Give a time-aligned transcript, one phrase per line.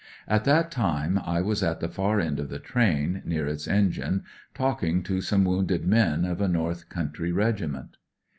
[0.27, 4.23] At that time I was at the far end of the train, near its engine,
[4.55, 7.97] talking to some wounded men of a north country regiment.